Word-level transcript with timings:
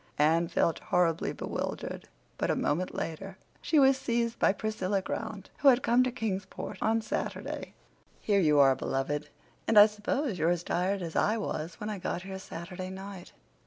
Anne 0.17 0.47
felt 0.47 0.79
horribly 0.79 1.31
bewildered, 1.31 2.09
but 2.39 2.49
a 2.49 2.55
moment 2.55 2.95
later 2.95 3.37
she 3.61 3.77
was 3.77 3.95
seized 3.95 4.39
by 4.39 4.51
Priscilla 4.51 4.99
Grant, 4.99 5.51
who 5.59 5.67
had 5.67 5.83
come 5.83 6.01
to 6.01 6.11
Kingsport 6.11 6.79
on 6.81 7.03
Saturday. 7.03 7.75
"Here 8.19 8.39
you 8.39 8.57
are, 8.57 8.75
beloved! 8.75 9.29
And 9.67 9.77
I 9.77 9.85
suppose 9.85 10.39
you're 10.39 10.49
as 10.49 10.63
tired 10.63 11.03
as 11.03 11.15
I 11.15 11.37
was 11.37 11.75
when 11.79 11.91
I 11.91 11.99
got 11.99 12.23
here 12.23 12.39
Saturday 12.39 12.89
night." 12.89 13.31